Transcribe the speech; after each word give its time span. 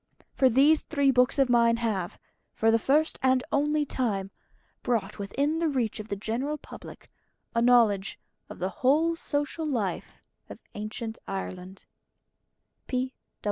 For 0.33 0.49
these 0.49 0.81
three 0.81 1.11
books 1.11 1.37
of 1.37 1.47
mine 1.47 1.77
have, 1.77 2.17
for 2.55 2.71
the 2.71 2.79
first 2.79 3.19
and 3.21 3.43
only 3.51 3.85
time, 3.85 4.31
brought 4.81 5.19
within 5.19 5.59
the 5.59 5.69
reach 5.69 5.99
of 5.99 6.07
the 6.07 6.15
general 6.15 6.57
public 6.57 7.11
a 7.53 7.61
knowledge 7.61 8.17
of 8.49 8.57
the 8.57 8.69
whole 8.81 9.15
social 9.15 9.67
life 9.67 10.19
of 10.49 10.57
Ancient 10.73 11.19
Ireland. 11.27 11.85